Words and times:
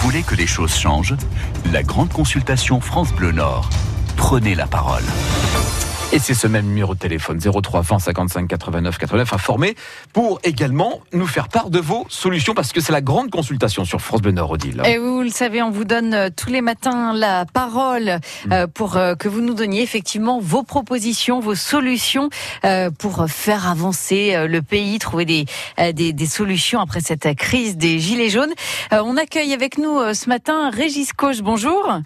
voulez 0.00 0.22
que 0.22 0.34
les 0.34 0.46
choses 0.46 0.74
changent 0.74 1.14
La 1.72 1.82
grande 1.82 2.10
consultation 2.10 2.80
France 2.80 3.12
Bleu 3.12 3.32
Nord. 3.32 3.68
Prenez 4.16 4.54
la 4.54 4.66
parole. 4.66 5.04
Et 6.12 6.18
c'est 6.18 6.34
ce 6.34 6.48
même 6.48 6.66
numéro 6.66 6.94
de 6.94 6.98
téléphone 6.98 7.38
03 7.38 7.82
20 7.82 8.00
55 8.00 8.48
89 8.48 8.98
89 8.98 9.32
informé 9.32 9.76
pour 10.12 10.40
également 10.42 11.02
nous 11.12 11.28
faire 11.28 11.46
part 11.46 11.70
de 11.70 11.78
vos 11.78 12.04
solutions 12.08 12.52
parce 12.52 12.72
que 12.72 12.80
c'est 12.80 12.90
la 12.90 13.00
grande 13.00 13.30
consultation 13.30 13.84
sur 13.84 14.00
France 14.00 14.20
Bleu 14.20 14.32
Nord 14.32 14.50
Odile. 14.50 14.82
Et 14.86 14.98
vous 14.98 15.22
le 15.22 15.30
savez, 15.30 15.62
on 15.62 15.70
vous 15.70 15.84
donne 15.84 16.12
euh, 16.12 16.28
tous 16.34 16.50
les 16.50 16.62
matins 16.62 17.12
la 17.14 17.44
parole 17.44 18.18
euh, 18.50 18.66
mm. 18.66 18.70
pour 18.72 18.96
euh, 18.96 19.14
que 19.14 19.28
vous 19.28 19.40
nous 19.40 19.54
donniez 19.54 19.82
effectivement 19.82 20.40
vos 20.40 20.64
propositions, 20.64 21.38
vos 21.38 21.54
solutions 21.54 22.28
pour 22.98 23.26
faire 23.28 23.68
avancer 23.68 24.48
le 24.48 24.62
pays, 24.62 24.98
trouver 24.98 25.24
des, 25.24 25.44
des, 25.92 26.12
des 26.12 26.26
solutions 26.26 26.80
après 26.80 27.00
cette 27.00 27.36
crise 27.36 27.76
des 27.76 28.00
gilets 28.00 28.30
jaunes. 28.30 28.52
On 28.90 29.16
accueille 29.16 29.52
avec 29.52 29.78
nous 29.78 29.98
ce 30.14 30.28
matin 30.28 30.70
Régis 30.70 31.12
Coche. 31.12 31.42
Bonjour. 31.42 32.00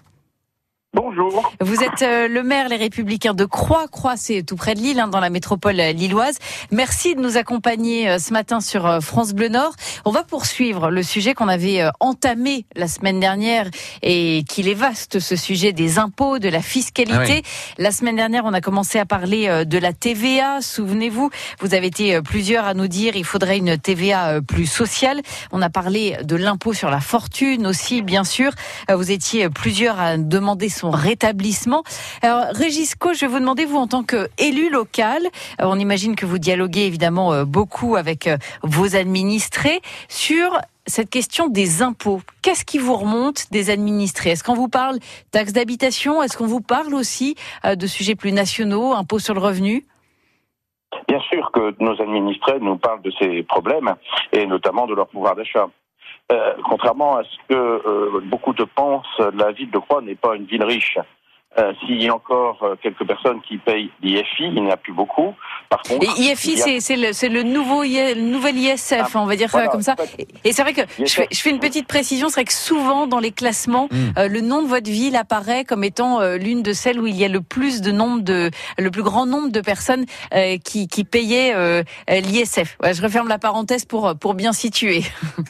Bonjour. 0.95 1.51
Vous 1.59 1.83
êtes 1.83 2.03
euh, 2.03 2.29
le 2.29 2.41
maire 2.41 2.69
Les 2.69 2.77
Républicains 2.77 3.33
de 3.33 3.43
Croix. 3.43 3.89
Croix, 3.89 4.15
c'est 4.15 4.43
tout 4.43 4.55
près 4.55 4.75
de 4.75 4.79
Lille, 4.79 5.01
hein, 5.01 5.09
dans 5.09 5.19
la 5.19 5.29
métropole 5.29 5.77
euh, 5.77 5.91
lilloise. 5.91 6.37
Merci 6.71 7.15
de 7.15 7.21
nous 7.21 7.35
accompagner 7.35 8.09
euh, 8.09 8.17
ce 8.17 8.31
matin 8.31 8.61
sur 8.61 9.03
France 9.03 9.33
Bleu 9.33 9.49
Nord. 9.49 9.73
On 10.05 10.11
va 10.11 10.23
poursuivre 10.23 10.89
le 10.89 11.03
sujet 11.03 11.33
qu'on 11.33 11.49
avait 11.49 11.83
entamé 11.99 12.65
la 12.77 12.87
semaine 12.87 13.19
dernière 13.19 13.69
et 14.03 14.45
qu'il 14.47 14.69
est 14.69 14.73
vaste, 14.73 15.19
ce 15.19 15.35
sujet 15.35 15.73
des 15.73 15.99
impôts, 15.99 16.39
de 16.39 16.47
la 16.47 16.61
fiscalité. 16.61 17.41
Ah 17.43 17.73
la 17.77 17.91
semaine 17.91 18.15
dernière, 18.15 18.45
on 18.45 18.53
a 18.53 18.61
commencé 18.61 18.97
à 18.97 19.05
parler 19.05 19.65
de 19.65 19.77
la 19.77 19.91
TVA. 19.91 20.61
Souvenez-vous, 20.61 21.29
vous 21.59 21.73
avez 21.73 21.87
été 21.87 22.21
plusieurs 22.21 22.63
à 22.63 22.73
nous 22.73 22.87
dire 22.87 23.17
il 23.17 23.25
faudrait 23.25 23.57
une 23.57 23.77
TVA 23.77 24.41
plus 24.41 24.65
sociale. 24.65 25.21
On 25.51 25.61
a 25.61 25.69
parlé 25.69 26.17
de 26.23 26.37
l'impôt 26.37 26.73
sur 26.73 26.89
la 26.89 27.01
fortune 27.01 27.67
aussi, 27.67 28.01
bien 28.01 28.23
sûr. 28.23 28.51
Vous 28.89 29.11
étiez 29.11 29.49
plusieurs 29.49 29.99
à 29.99 30.17
demander 30.17 30.69
son 30.69 30.84
rétablissement. 30.89 31.83
Alors, 32.21 32.45
Régis 32.51 32.95
Co, 32.95 33.13
je 33.13 33.21
vais 33.21 33.27
vous 33.27 33.39
demander, 33.39 33.65
vous, 33.65 33.77
en 33.77 33.87
tant 33.87 34.03
qu'élu 34.03 34.69
local, 34.69 35.21
euh, 35.61 35.65
on 35.65 35.79
imagine 35.79 36.15
que 36.15 36.25
vous 36.25 36.37
dialoguez 36.37 36.85
évidemment 36.85 37.33
euh, 37.33 37.45
beaucoup 37.45 37.95
avec 37.95 38.27
euh, 38.27 38.37
vos 38.63 38.95
administrés 38.95 39.81
sur 40.07 40.59
cette 40.87 41.09
question 41.09 41.47
des 41.47 41.81
impôts. 41.81 42.21
Qu'est-ce 42.41 42.65
qui 42.65 42.77
vous 42.77 42.95
remonte 42.95 43.51
des 43.51 43.69
administrés? 43.69 44.31
Est-ce 44.31 44.43
qu'on 44.43 44.53
vous 44.53 44.67
parle 44.69 44.99
taxe 45.31 45.53
d'habitation? 45.53 46.21
Est-ce 46.21 46.37
qu'on 46.37 46.45
vous 46.45 46.61
parle 46.61 46.93
aussi 46.93 47.35
de 47.63 47.87
sujets 47.87 48.13
plus 48.13 48.31
nationaux, 48.31 48.93
impôts 48.93 49.17
sur 49.17 49.33
le 49.33 49.39
revenu? 49.39 49.87
Bien 51.07 51.19
sûr 51.21 51.51
que 51.51 51.75
nos 51.79 51.99
administrés 51.99 52.59
nous 52.59 52.77
parlent 52.77 53.01
de 53.01 53.11
ces 53.19 53.41
problèmes 53.43 53.95
et 54.31 54.45
notamment 54.45 54.85
de 54.85 54.93
leur 54.93 55.07
pouvoir 55.07 55.35
d'achat. 55.35 55.67
Euh, 56.31 56.53
contrairement 56.63 57.17
à 57.17 57.23
ce 57.23 57.37
que 57.49 57.53
euh, 57.53 58.21
beaucoup 58.23 58.53
de 58.53 58.63
pensent, 58.63 59.21
la 59.35 59.51
ville 59.51 59.69
de 59.69 59.77
Croix 59.77 60.01
n'est 60.01 60.15
pas 60.15 60.35
une 60.35 60.45
ville 60.45 60.63
riche. 60.63 60.97
Euh, 61.57 61.73
S'il 61.79 62.03
y 62.03 62.09
a 62.09 62.15
encore 62.15 62.61
euh, 62.63 62.75
quelques 62.81 63.05
personnes 63.05 63.41
qui 63.41 63.57
payent 63.57 63.89
l'IFI, 64.01 64.43
il 64.43 64.55
n'y 64.55 64.67
en 64.67 64.71
a 64.71 64.77
plus 64.77 64.91
beaucoup. 64.91 65.33
Par 65.69 65.81
contre, 65.83 66.03
et 66.03 66.21
IFI, 66.21 66.81
c'est 66.81 66.97
le, 66.97 67.33
le, 67.33 67.43
nouveau, 67.43 67.83
le 67.83 68.21
nouvel 68.21 68.57
ISF, 68.57 69.15
ah, 69.15 69.19
on 69.19 69.25
va 69.25 69.37
dire 69.37 69.49
ça 69.49 69.67
comme 69.67 69.81
ça. 69.81 69.95
Et 70.43 70.51
c'est 70.51 70.63
vrai 70.63 70.73
que 70.73 70.81
je 70.99 71.13
fais, 71.13 71.27
je 71.31 71.39
fais, 71.39 71.49
une 71.49 71.59
petite 71.59 71.87
précision, 71.87 72.27
c'est 72.27 72.41
vrai 72.41 72.43
que 72.43 72.53
souvent 72.53 73.07
dans 73.07 73.19
les 73.19 73.31
classements, 73.31 73.87
hmm. 73.89 74.19
euh, 74.19 74.27
le 74.27 74.41
nom 74.41 74.63
de 74.63 74.67
votre 74.67 74.89
ville 74.89 75.15
apparaît 75.15 75.63
comme 75.63 75.85
étant 75.85 76.19
euh, 76.19 76.37
l'une 76.37 76.61
de 76.61 76.73
celles 76.73 76.99
où 76.99 77.07
il 77.07 77.15
y 77.15 77.23
a 77.23 77.29
le 77.29 77.41
plus 77.41 77.81
de 77.81 77.91
nombre 77.91 78.21
de, 78.21 78.51
le 78.77 78.91
plus 78.91 79.03
grand 79.03 79.25
nombre 79.25 79.49
de 79.49 79.61
personnes 79.61 80.05
qui, 80.63 80.87
qui 80.87 81.03
payaient 81.03 81.83
l'ISF. 82.09 82.77
Ouais, 82.83 82.93
je 82.93 83.01
referme 83.01 83.27
la 83.27 83.39
parenthèse 83.39 83.85
pour 83.85 84.13
pour 84.17 84.33
bien 84.33 84.51
situer. 84.53 85.01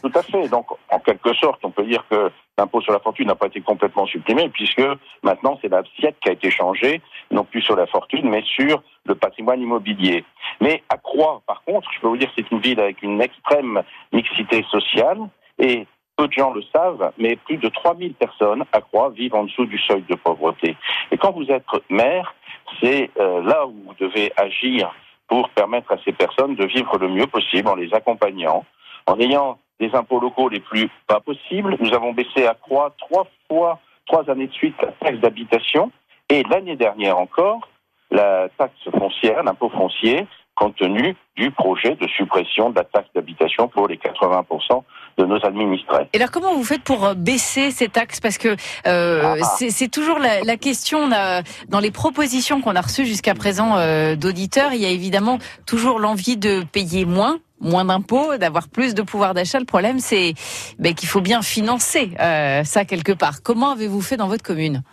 Tout 0.01 0.11
à 0.13 0.21
fait. 0.21 0.47
Donc, 0.49 0.67
en 0.89 0.99
quelque 0.99 1.33
sorte, 1.33 1.59
on 1.63 1.71
peut 1.71 1.85
dire 1.85 2.05
que 2.09 2.31
l'impôt 2.57 2.81
sur 2.81 2.93
la 2.93 2.99
fortune 2.99 3.27
n'a 3.27 3.35
pas 3.35 3.47
été 3.47 3.61
complètement 3.61 4.05
supprimé, 4.05 4.49
puisque 4.49 4.83
maintenant 5.23 5.59
c'est 5.61 5.69
l'assiette 5.69 6.15
qui 6.21 6.29
a 6.29 6.33
été 6.33 6.49
changée, 6.49 7.01
non 7.31 7.43
plus 7.43 7.61
sur 7.61 7.75
la 7.75 7.85
fortune, 7.87 8.29
mais 8.29 8.43
sur 8.43 8.81
le 9.05 9.15
patrimoine 9.15 9.61
immobilier. 9.61 10.23
Mais 10.61 10.83
à 10.89 10.97
Croix, 10.97 11.41
par 11.45 11.63
contre, 11.63 11.89
je 11.93 11.99
peux 11.99 12.07
vous 12.07 12.17
dire 12.17 12.29
que 12.29 12.41
c'est 12.41 12.51
une 12.51 12.59
ville 12.59 12.79
avec 12.79 13.01
une 13.01 13.21
extrême 13.21 13.83
mixité 14.13 14.63
sociale, 14.69 15.19
et 15.59 15.85
peu 16.15 16.27
de 16.27 16.33
gens 16.33 16.53
le 16.53 16.63
savent, 16.73 17.11
mais 17.17 17.35
plus 17.35 17.57
de 17.57 17.67
3000 17.67 18.13
personnes 18.13 18.63
à 18.71 18.81
Croix 18.81 19.09
vivent 19.09 19.35
en 19.35 19.43
dessous 19.43 19.65
du 19.65 19.77
seuil 19.79 20.03
de 20.09 20.15
pauvreté. 20.15 20.77
Et 21.11 21.17
quand 21.17 21.31
vous 21.31 21.49
êtes 21.51 21.65
maire, 21.89 22.35
c'est 22.81 23.09
euh, 23.19 23.43
là 23.43 23.65
où 23.67 23.73
vous 23.85 23.93
devez 23.99 24.31
agir 24.37 24.93
pour 25.27 25.49
permettre 25.49 25.91
à 25.91 25.97
ces 26.05 26.13
personnes 26.13 26.55
de 26.55 26.65
vivre 26.65 26.97
le 26.97 27.09
mieux 27.09 27.27
possible 27.27 27.67
en 27.67 27.75
les 27.75 27.93
accompagnant, 27.93 28.63
en 29.07 29.19
ayant 29.19 29.59
des 29.79 29.93
impôts 29.93 30.19
locaux 30.19 30.49
les 30.49 30.59
plus 30.59 30.89
bas 31.07 31.19
possibles. 31.19 31.77
Nous 31.79 31.93
avons 31.93 32.13
baissé 32.13 32.45
à 32.47 32.53
Croix 32.53 32.93
trois 32.97 33.27
fois, 33.47 33.79
trois 34.05 34.29
années 34.29 34.47
de 34.47 34.53
suite, 34.53 34.75
la 34.81 34.91
taxe 34.93 35.19
d'habitation. 35.19 35.91
Et 36.29 36.43
l'année 36.43 36.75
dernière 36.75 37.17
encore, 37.17 37.67
la 38.11 38.49
taxe 38.57 38.73
foncière, 38.97 39.43
l'impôt 39.43 39.69
foncier, 39.69 40.27
compte 40.55 40.75
tenu 40.77 41.15
du 41.35 41.51
projet 41.51 41.95
de 41.95 42.07
suppression 42.07 42.69
de 42.69 42.75
la 42.75 42.85
taxe 42.85 43.09
d'habitation 43.13 43.67
pour 43.67 43.87
les 43.87 43.97
80% 43.97 44.83
de 45.17 45.25
nos 45.25 45.45
administrés. 45.45 46.07
Et 46.13 46.17
alors 46.17 46.31
comment 46.31 46.53
vous 46.53 46.63
faites 46.63 46.83
pour 46.83 47.05
euh, 47.05 47.13
baisser 47.13 47.71
ces 47.71 47.89
taxes? 47.89 48.21
Parce 48.21 48.37
que 48.37 48.55
euh, 48.87 49.21
ah, 49.23 49.35
ah. 49.41 49.45
c'est 49.69 49.91
toujours 49.91 50.19
la, 50.19 50.41
la 50.41 50.57
question, 50.57 51.09
dans 51.09 51.79
les 51.79 51.91
propositions 51.91 52.61
qu'on 52.61 52.75
a 52.75 52.81
reçues 52.81 53.05
jusqu'à 53.05 53.33
présent 53.33 53.77
euh, 53.77 54.15
d'auditeurs, 54.15 54.73
il 54.73 54.81
y 54.81 54.85
a 54.85 54.89
évidemment 54.89 55.39
toujours 55.65 55.99
l'envie 55.99 56.37
de 56.37 56.63
payer 56.63 57.05
moins 57.05 57.37
moins 57.65 57.85
d'impôts, 57.85 58.37
d'avoir 58.37 58.69
plus 58.69 58.95
de 58.95 59.01
pouvoir 59.01 59.33
d'achat. 59.33 59.59
Le 59.59 59.65
problème, 59.65 59.99
c'est 59.99 60.33
ben, 60.79 60.93
qu'il 60.93 61.09
faut 61.09 61.21
bien 61.21 61.41
financer 61.41 62.11
euh, 62.19 62.63
ça 62.63 62.85
quelque 62.85 63.11
part. 63.11 63.43
Comment 63.43 63.71
avez-vous 63.71 64.01
fait 64.01 64.17
dans 64.17 64.27
votre 64.27 64.43
commune? 64.43 64.83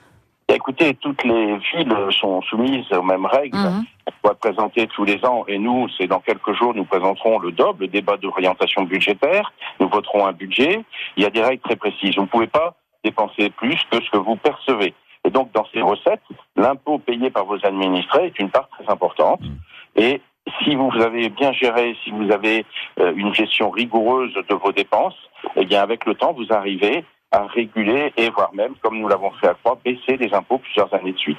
Écoutez, 0.48 0.94
toutes 0.94 1.24
les 1.24 1.56
villes 1.56 1.96
sont 2.20 2.42
soumises 2.42 2.84
aux 2.92 3.02
mêmes 3.02 3.26
règles. 3.26 3.56
Mhm. 3.56 3.84
On 4.06 4.28
doit 4.28 4.34
présenter 4.34 4.86
tous 4.88 5.04
les 5.04 5.24
ans, 5.24 5.44
et 5.48 5.58
nous, 5.58 5.88
c'est 5.96 6.06
dans 6.06 6.20
quelques 6.20 6.52
jours, 6.54 6.74
nous 6.74 6.84
présenterons 6.84 7.38
le 7.38 7.52
DOB, 7.52 7.82
le 7.82 7.88
débat 7.88 8.16
d'orientation 8.16 8.82
budgétaire. 8.82 9.52
Nous 9.80 9.88
voterons 9.88 10.26
un 10.26 10.32
budget. 10.32 10.84
Il 11.16 11.22
y 11.22 11.26
a 11.26 11.30
des 11.30 11.42
règles 11.42 11.62
très 11.62 11.76
précises. 11.76 12.16
Vous 12.16 12.22
ne 12.22 12.26
pouvez 12.26 12.48
pas 12.48 12.74
dépenser 13.04 13.50
plus 13.50 13.78
que 13.90 14.02
ce 14.02 14.10
que 14.10 14.18
vous 14.18 14.36
percevez. 14.36 14.94
Et 15.24 15.30
donc, 15.30 15.52
dans 15.52 15.64
ces 15.72 15.80
recettes, 15.80 16.22
l'impôt 16.56 16.98
payé 16.98 17.30
par 17.30 17.44
vos 17.44 17.64
administrés 17.64 18.26
est 18.26 18.38
une 18.38 18.50
part 18.50 18.68
très 18.70 18.90
importante. 18.92 19.40
Mhm. 19.40 19.56
Et 19.96 20.20
si 20.62 20.74
vous 20.74 20.90
avez 21.00 21.28
bien 21.28 21.52
géré, 21.52 21.96
si 22.04 22.10
vous 22.10 22.30
avez 22.30 22.64
euh, 23.00 23.12
une 23.16 23.34
gestion 23.34 23.70
rigoureuse 23.70 24.34
de 24.34 24.54
vos 24.54 24.72
dépenses, 24.72 25.16
eh 25.56 25.64
bien 25.64 25.82
avec 25.82 26.04
le 26.06 26.14
temps, 26.14 26.32
vous 26.32 26.46
arrivez 26.50 27.04
à 27.30 27.46
réguler 27.46 28.12
et 28.16 28.28
voire 28.30 28.52
même, 28.54 28.74
comme 28.82 28.98
nous 28.98 29.08
l'avons 29.08 29.30
fait 29.32 29.48
à 29.48 29.54
Croix, 29.54 29.78
baisser 29.82 30.16
les 30.18 30.32
impôts 30.34 30.58
plusieurs 30.58 30.92
années 30.92 31.12
de 31.12 31.18
suite. 31.18 31.38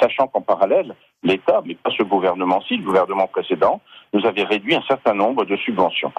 Sachant 0.00 0.26
qu'en 0.26 0.40
parallèle, 0.40 0.94
l'État, 1.22 1.62
mais 1.64 1.74
pas 1.74 1.90
ce 1.96 2.02
gouvernement-ci, 2.02 2.78
le 2.78 2.84
gouvernement 2.84 3.26
précédent, 3.26 3.80
nous 4.14 4.24
avait 4.26 4.44
réduit 4.44 4.74
un 4.74 4.82
certain 4.88 5.12
nombre 5.12 5.44
de 5.44 5.56
subventions. 5.56 6.12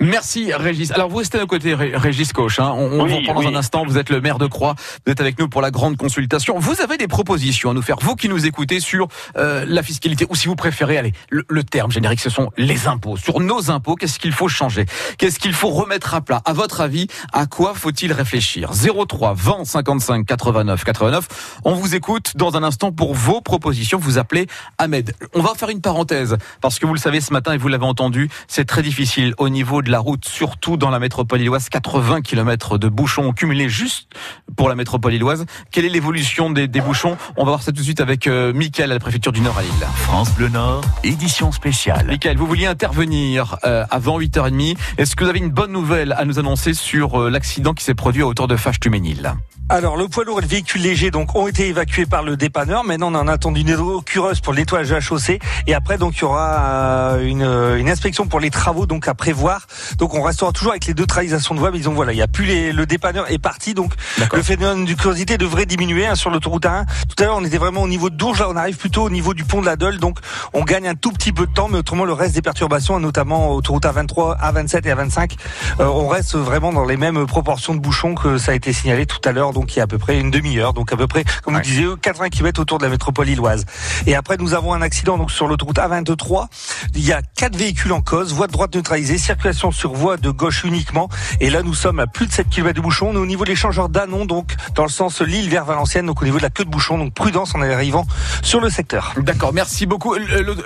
Merci 0.00 0.52
Régis. 0.52 0.90
Alors 0.90 1.08
vous 1.08 1.18
restez 1.18 1.38
à 1.38 1.46
côté 1.46 1.74
Régis 1.74 2.32
Coche. 2.32 2.60
Hein. 2.60 2.72
On, 2.74 3.06
vous 3.06 3.16
reprend 3.16 3.34
dans 3.34 3.48
un 3.48 3.54
instant. 3.54 3.84
Vous 3.86 3.98
êtes 3.98 4.10
le 4.10 4.20
maire 4.20 4.38
de 4.38 4.46
Croix. 4.46 4.74
Vous 5.04 5.12
êtes 5.12 5.20
avec 5.20 5.38
nous 5.38 5.48
pour 5.48 5.60
la 5.60 5.70
grande 5.70 5.96
consultation. 5.96 6.58
Vous 6.58 6.80
avez 6.80 6.96
des 6.96 7.08
propositions 7.08 7.70
à 7.70 7.74
nous 7.74 7.82
faire, 7.82 7.96
vous 8.00 8.16
qui 8.16 8.28
nous 8.28 8.46
écoutez, 8.46 8.80
sur 8.80 9.08
euh, 9.36 9.64
la 9.68 9.82
fiscalité 9.82 10.26
ou 10.30 10.34
si 10.34 10.48
vous 10.48 10.56
préférez, 10.56 10.96
allez, 10.96 11.12
le, 11.30 11.62
terme 11.64 11.90
générique, 11.90 12.20
ce 12.20 12.30
sont 12.30 12.50
les 12.56 12.86
impôts. 12.86 13.16
Sur 13.16 13.40
nos 13.40 13.70
impôts, 13.70 13.96
qu'est-ce 13.96 14.18
qu'il 14.18 14.32
faut 14.32 14.48
changer? 14.48 14.86
Qu'est-ce 15.18 15.38
qu'il 15.38 15.52
faut 15.52 15.70
remettre 15.70 16.14
à 16.14 16.20
plat? 16.20 16.40
À 16.44 16.52
votre 16.52 16.80
avis, 16.80 17.08
à 17.32 17.46
quoi 17.46 17.74
faut-il 17.74 18.12
réfléchir? 18.12 18.70
03 18.72 19.34
20 19.34 19.64
55 19.64 20.24
89 20.24 20.84
89. 20.84 21.28
On 21.64 21.74
vous 21.74 21.94
écoute 21.94 22.32
dans 22.36 22.56
un 22.56 22.62
instant 22.62 22.92
pour 22.92 23.14
vos 23.14 23.40
propositions. 23.40 23.98
Vous 23.98 24.18
appelez 24.18 24.46
Ahmed. 24.78 25.14
On 25.34 25.42
va 25.42 25.54
faire 25.54 25.68
une 25.68 25.80
parenthèse 25.80 26.36
parce 26.60 26.78
que 26.78 26.86
vous 26.86 26.94
le 26.94 27.00
savez 27.00 27.20
ce 27.20 27.32
matin 27.32 27.52
et 27.52 27.58
vous 27.58 27.68
l'avez 27.68 27.84
entendu, 27.84 28.30
c'est 28.48 28.64
très 28.64 28.82
difficile 28.82 29.34
au 29.38 29.48
niveau 29.48 29.65
de 29.66 29.90
la 29.90 29.98
route, 29.98 30.24
surtout 30.26 30.76
dans 30.76 30.90
la 30.90 30.98
métropole 30.98 31.40
illoise. 31.40 31.68
80 31.68 32.22
km 32.22 32.78
de 32.78 32.88
bouchons 32.88 33.32
cumulés 33.32 33.68
juste 33.68 34.08
pour 34.56 34.68
la 34.68 34.74
métropole 34.74 35.12
illoise. 35.12 35.44
Quelle 35.70 35.84
est 35.84 35.90
l'évolution 35.90 36.50
des, 36.50 36.68
bouchons? 36.68 37.16
On 37.36 37.44
va 37.44 37.50
voir 37.50 37.62
ça 37.62 37.72
tout 37.72 37.78
de 37.78 37.84
suite 37.84 38.00
avec 38.00 38.26
euh, 38.26 38.52
Mickaël 38.52 38.90
à 38.90 38.94
la 38.94 39.00
préfecture 39.00 39.32
du 39.32 39.40
Nord 39.40 39.58
à 39.58 39.62
Lille. 39.62 39.72
France 39.96 40.32
Bleu 40.34 40.48
Nord, 40.48 40.82
édition 41.02 41.50
spéciale. 41.52 42.06
Mickaël, 42.08 42.36
vous 42.36 42.46
vouliez 42.46 42.66
intervenir 42.66 43.58
euh, 43.64 43.84
avant 43.90 44.20
8h30. 44.20 44.76
Est-ce 44.98 45.16
que 45.16 45.24
vous 45.24 45.30
avez 45.30 45.40
une 45.40 45.50
bonne 45.50 45.72
nouvelle 45.72 46.12
à 46.12 46.24
nous 46.24 46.38
annoncer 46.38 46.72
sur 46.74 47.20
euh, 47.20 47.30
l'accident 47.30 47.74
qui 47.74 47.84
s'est 47.84 47.94
produit 47.94 48.22
à 48.22 48.26
hauteur 48.26 48.46
de 48.46 48.56
Fâche-Tuménil 48.56 49.34
alors, 49.68 49.96
le 49.96 50.06
poids 50.06 50.22
lourd 50.22 50.38
et 50.38 50.42
le 50.42 50.46
véhicule 50.46 50.82
léger 50.82 51.10
donc 51.10 51.34
ont 51.34 51.48
été 51.48 51.66
évacués 51.66 52.06
par 52.06 52.22
le 52.22 52.36
dépanneur. 52.36 52.84
Maintenant, 52.84 53.12
on 53.12 53.16
en 53.16 53.26
attend 53.26 53.52
une 53.52 53.74
occurreuse 53.74 54.40
pour 54.40 54.52
le 54.52 54.60
nettoyage 54.60 54.90
de 54.90 54.94
la 54.94 55.00
chaussée. 55.00 55.40
Et 55.66 55.74
après, 55.74 55.98
donc, 55.98 56.18
il 56.18 56.20
y 56.20 56.24
aura 56.24 57.16
une, 57.20 57.42
une 57.42 57.90
inspection 57.90 58.28
pour 58.28 58.38
les 58.38 58.50
travaux 58.50 58.86
donc 58.86 59.08
à 59.08 59.14
prévoir 59.14 59.55
départ. 59.56 59.66
Donc 59.98 60.14
on 60.14 60.22
restera 60.22 60.52
toujours 60.52 60.72
avec 60.72 60.86
les 60.86 60.94
deux 60.94 61.06
trahisations 61.06 61.54
de 61.54 61.60
voie, 61.60 61.70
mais 61.70 61.78
disons 61.78 61.94
voilà, 61.94 62.12
il 62.12 62.18
y 62.18 62.22
a 62.22 62.28
plus 62.28 62.44
les, 62.44 62.72
le 62.72 62.86
dépanneur 62.86 63.30
est 63.30 63.38
parti, 63.38 63.74
donc 63.74 63.92
le 64.32 64.42
phénomène 64.42 64.84
du 64.84 64.96
curiosité 64.96 65.38
devrait 65.38 65.66
diminuer 65.66 66.06
hein, 66.06 66.14
sur 66.14 66.30
l'autoroute 66.30 66.66
1. 66.66 66.84
Tout 66.84 67.22
à 67.22 67.26
l'heure, 67.26 67.36
on 67.36 67.44
était 67.44 67.58
vraiment 67.58 67.82
au 67.82 67.88
niveau 67.88 68.10
de 68.10 68.16
Dourges, 68.16 68.40
là 68.40 68.48
on 68.48 68.56
arrive 68.56 68.76
plutôt 68.76 69.04
au 69.04 69.10
niveau 69.10 69.34
du 69.34 69.44
pont 69.44 69.60
de 69.60 69.66
la 69.66 69.76
Dole, 69.76 69.98
donc 69.98 70.18
on 70.52 70.64
gagne 70.64 70.88
un 70.88 70.94
tout 70.94 71.12
petit 71.12 71.32
peu 71.32 71.46
de 71.46 71.52
temps, 71.52 71.68
mais 71.68 71.78
autrement 71.78 72.04
le 72.04 72.12
reste 72.12 72.34
des 72.34 72.42
perturbations, 72.42 72.98
notamment 73.00 73.52
autoroute 73.52 73.84
A23, 73.84 74.38
A27 74.40 74.76
et 74.86 74.94
A25, 74.94 75.32
euh, 75.80 75.86
on 75.86 76.08
reste 76.08 76.36
vraiment 76.36 76.72
dans 76.72 76.84
les 76.84 76.96
mêmes 76.96 77.26
proportions 77.26 77.74
de 77.74 77.80
bouchons 77.80 78.14
que 78.14 78.38
ça 78.38 78.52
a 78.52 78.54
été 78.54 78.72
signalé 78.72 79.06
tout 79.06 79.20
à 79.24 79.32
l'heure, 79.32 79.52
donc 79.52 79.74
il 79.74 79.78
y 79.78 79.80
a 79.80 79.84
à 79.84 79.86
peu 79.86 79.98
près 79.98 80.18
une 80.18 80.30
demi-heure, 80.30 80.72
donc 80.72 80.92
à 80.92 80.96
peu 80.96 81.06
près, 81.06 81.24
comme 81.42 81.54
vous 81.54 81.60
disiez, 81.60 81.86
80 82.00 82.28
km 82.30 82.60
autour 82.60 82.78
de 82.78 82.84
la 82.84 82.90
métropole 82.90 83.28
illoise. 83.28 83.64
Et 84.06 84.14
après, 84.14 84.36
nous 84.36 84.54
avons 84.54 84.72
un 84.72 84.82
accident 84.82 85.18
donc 85.18 85.30
sur 85.30 85.46
l'autoroute 85.46 85.78
A23. 85.78 86.46
Il 86.94 87.04
y 87.04 87.12
a 87.12 87.22
quatre 87.36 87.56
véhicules 87.56 87.92
en 87.92 88.00
cause, 88.00 88.32
voie 88.32 88.46
de 88.46 88.52
droite 88.52 88.74
neutralisée, 88.74 89.18
circulation 89.46 89.70
sur 89.70 89.92
voie 89.92 90.16
de 90.16 90.30
gauche 90.30 90.64
uniquement. 90.64 91.08
Et 91.40 91.50
là, 91.50 91.62
nous 91.62 91.74
sommes 91.74 92.00
à 92.00 92.06
plus 92.06 92.26
de 92.26 92.32
7 92.32 92.48
km 92.48 92.74
de 92.74 92.80
bouchon. 92.80 93.10
On 93.10 93.14
est 93.14 93.18
au 93.18 93.26
niveau 93.26 93.44
de 93.44 93.50
l'échangeur 93.50 93.88
d'Anon, 93.88 94.24
donc 94.24 94.54
dans 94.74 94.82
le 94.82 94.88
sens 94.88 95.20
Lille 95.20 95.48
vers 95.48 95.64
Valenciennes, 95.64 96.06
donc 96.06 96.20
au 96.22 96.24
niveau 96.24 96.38
de 96.38 96.42
la 96.42 96.50
queue 96.50 96.64
de 96.64 96.70
bouchon. 96.70 96.98
Donc 96.98 97.14
prudence 97.14 97.54
en 97.54 97.62
arrivant 97.62 98.06
sur 98.42 98.60
le 98.60 98.70
secteur. 98.70 99.14
D'accord, 99.18 99.52
merci 99.52 99.86
beaucoup. 99.86 100.16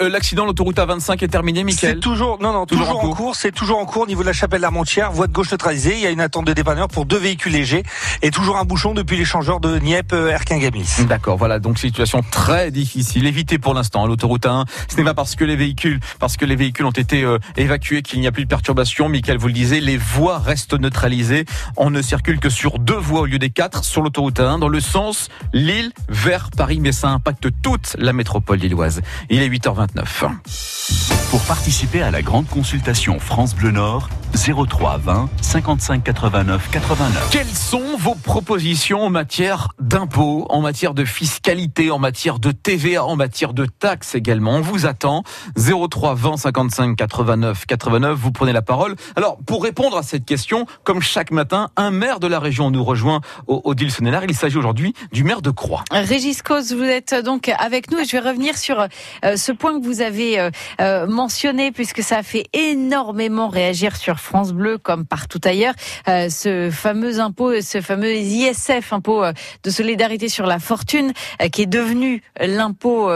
L'accident, 0.00 0.46
l'autoroute 0.46 0.78
A25 0.78 1.22
est 1.22 1.28
terminé, 1.28 1.62
Michael 1.64 1.94
C'est 1.94 2.00
toujours, 2.00 2.38
non, 2.40 2.52
non, 2.52 2.64
toujours, 2.64 3.04
en, 3.04 3.10
cours. 3.10 3.36
C'est 3.36 3.52
toujours 3.52 3.78
en 3.78 3.84
cours 3.84 4.02
au 4.02 4.06
niveau 4.06 4.22
de 4.22 4.28
la 4.28 4.32
chapelle 4.32 4.62
d'Armentière, 4.62 5.12
voie 5.12 5.26
de 5.26 5.32
gauche 5.32 5.50
neutralisée. 5.50 5.94
Il 5.94 6.00
y 6.00 6.06
a 6.06 6.10
une 6.10 6.20
attente 6.20 6.46
de 6.46 6.52
dépanneur 6.54 6.88
pour 6.88 7.04
deux 7.04 7.18
véhicules 7.18 7.52
légers 7.52 7.82
et 8.22 8.30
toujours 8.30 8.56
un 8.56 8.64
bouchon 8.64 8.94
depuis 8.94 9.16
l'échangeur 9.16 9.60
de 9.60 9.78
Nieppe, 9.78 10.12
euh, 10.12 10.30
Erquin-Gamis. 10.30 11.04
D'accord, 11.06 11.36
voilà, 11.36 11.58
donc 11.58 11.78
situation 11.78 12.22
très 12.30 12.70
difficile. 12.70 13.26
Évitez 13.26 13.58
pour 13.58 13.74
l'instant 13.74 14.06
l'autoroute 14.06 14.46
1. 14.46 14.64
Ce 14.88 14.96
n'est 14.96 15.04
pas 15.04 15.14
parce 15.14 15.34
que 15.34 15.44
les 15.44 15.56
véhicules, 15.56 16.00
parce 16.18 16.36
que 16.36 16.46
les 16.46 16.56
véhicules 16.56 16.86
ont 16.86 16.90
été 16.90 17.24
euh, 17.24 17.38
évacués 17.56 18.02
qu'il 18.02 18.20
n'y 18.20 18.26
a 18.26 18.32
plus 18.32 18.44
de 18.44 18.48
perturbation. 18.48 18.69
Michael, 19.08 19.38
vous 19.38 19.48
le 19.48 19.52
disiez, 19.52 19.80
les 19.80 19.96
voies 19.96 20.38
restent 20.38 20.78
neutralisées. 20.78 21.44
On 21.76 21.90
ne 21.90 22.02
circule 22.02 22.38
que 22.38 22.50
sur 22.50 22.78
deux 22.78 22.96
voies 22.96 23.20
au 23.20 23.26
lieu 23.26 23.38
des 23.38 23.50
quatre 23.50 23.84
sur 23.84 24.02
l'autoroute 24.02 24.40
1 24.40 24.58
dans 24.58 24.68
le 24.68 24.80
sens 24.80 25.28
Lille 25.52 25.92
vers 26.08 26.50
Paris, 26.50 26.78
mais 26.80 26.92
ça 26.92 27.08
impacte 27.08 27.48
toute 27.62 27.96
la 27.98 28.12
métropole 28.12 28.58
lilloise. 28.58 29.02
Il 29.28 29.42
est 29.42 29.48
8h29. 29.48 30.30
Pour 31.30 31.42
participer 31.42 32.02
à 32.02 32.10
la 32.10 32.22
grande 32.22 32.48
consultation 32.48 33.20
France 33.20 33.54
Bleu 33.54 33.70
Nord, 33.70 34.08
03 34.34 34.98
20 34.98 35.28
55 35.40 36.02
89 36.02 36.70
89. 36.70 37.28
Quelles 37.30 37.46
sont 37.46 37.96
vos 37.98 38.16
propositions 38.16 39.02
en 39.02 39.10
matière 39.10 39.68
d'impôts, 39.80 40.46
en 40.50 40.60
matière 40.60 40.92
de 40.92 41.04
fiscalité, 41.04 41.92
en 41.92 42.00
matière 42.00 42.40
de 42.40 42.50
TVA, 42.50 43.04
en 43.04 43.14
matière 43.14 43.54
de 43.54 43.66
taxes 43.66 44.16
également? 44.16 44.56
On 44.56 44.60
vous 44.60 44.86
attend. 44.86 45.22
03 45.56 46.14
20 46.14 46.36
55 46.36 46.96
89 46.96 47.66
89. 47.66 48.18
Vous 48.18 48.32
prenez 48.32 48.52
la 48.52 48.59
Alors, 49.16 49.38
pour 49.46 49.62
répondre 49.62 49.96
à 49.96 50.02
cette 50.02 50.24
question, 50.24 50.66
comme 50.84 51.02
chaque 51.02 51.30
matin, 51.30 51.70
un 51.76 51.90
maire 51.90 52.20
de 52.20 52.26
la 52.26 52.38
région 52.38 52.70
nous 52.70 52.84
rejoint 52.84 53.20
au, 53.46 53.60
au 53.64 53.74
Il 53.74 54.34
s'agit 54.34 54.56
aujourd'hui 54.56 54.94
du 55.12 55.24
maire 55.24 55.42
de 55.42 55.50
Croix. 55.50 55.84
Régis 55.90 56.42
Cause, 56.42 56.72
vous 56.72 56.84
êtes 56.84 57.14
donc 57.14 57.48
avec 57.48 57.90
nous 57.90 57.98
et 57.98 58.04
je 58.04 58.12
vais 58.12 58.20
revenir 58.20 58.56
sur 58.56 58.86
euh, 59.24 59.36
ce 59.36 59.52
point 59.52 59.78
que 59.78 59.84
vous 59.84 60.00
avez 60.00 60.38
euh, 60.38 60.50
euh, 60.80 61.06
mentionné 61.06 61.72
puisque 61.72 62.02
ça 62.02 62.18
a 62.18 62.22
fait 62.22 62.46
énormément 62.52 63.48
réagir 63.48 63.96
sur 63.96 64.18
France 64.18 64.52
Bleu 64.52 64.78
comme 64.78 65.06
partout 65.06 65.40
ailleurs. 65.44 65.74
Ce 66.06 66.70
fameux 66.72 67.20
impôt, 67.20 67.60
ce 67.60 67.80
fameux 67.80 68.14
ISF, 68.14 68.92
impôt 68.92 69.22
de 69.62 69.70
solidarité 69.70 70.28
sur 70.28 70.46
la 70.46 70.58
fortune, 70.58 71.12
qui 71.52 71.62
est 71.62 71.66
devenu 71.66 72.22
l'impôt 72.40 73.10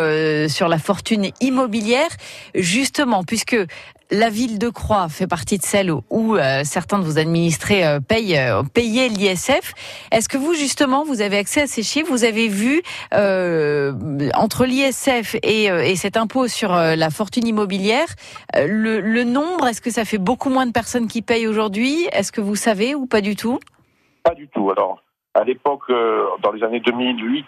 sur 0.49 0.69
la 0.69 0.79
fortune 0.79 1.31
immobilière, 1.41 2.09
justement, 2.55 3.25
puisque 3.25 3.57
la 4.11 4.29
ville 4.29 4.59
de 4.59 4.69
Croix 4.69 5.09
fait 5.09 5.27
partie 5.27 5.59
de 5.59 5.63
celles 5.63 5.91
où 6.11 6.37
euh, 6.37 6.63
certains 6.65 6.99
de 6.99 7.05
vos 7.05 7.19
administrés 7.19 7.87
euh, 7.87 8.01
payent, 8.01 8.39
euh, 8.39 8.63
payaient 8.63 9.09
l'ISF. 9.09 9.75
Est-ce 10.13 10.29
que 10.29 10.37
vous, 10.37 10.55
justement, 10.55 11.05
vous 11.05 11.21
avez 11.21 11.39
accès 11.39 11.63
à 11.63 11.67
ces 11.67 11.83
chiffres? 11.83 12.11
Vous 12.11 12.25
avez 12.25 12.49
vu 12.49 12.83
entre 13.13 14.67
l'ISF 14.67 15.37
et, 15.43 15.97
cet 15.97 16.17
impôt 16.17 16.49
sur 16.49 16.73
la 16.73 17.11
fortune 17.11 17.47
immobilière, 17.47 18.07
le, 18.55 19.25
nombre, 19.25 19.67
est-ce 19.69 19.81
que 19.81 19.91
ça 19.91 20.05
fait 20.05 20.19
beaucoup 20.19 20.51
moins 20.51 20.67
de 20.67 20.73
personnes 20.73 21.07
qui 21.07 21.23
payent 21.23 21.47
aujourd'hui? 21.47 22.07
Est-ce 22.13 22.33
que 22.33 22.41
vous 22.41 22.57
savez 22.57 22.95
ou 22.95 23.07
pas 23.07 23.21
du 23.21 23.37
tout? 23.37 23.59
Pas 24.23 24.35
du 24.35 24.49
tout. 24.49 24.71
Alors, 24.71 25.03
à 25.35 25.45
l'époque, 25.45 25.91
dans 26.43 26.53
les 26.53 26.63
années 26.63 26.81
2008, 26.81 27.47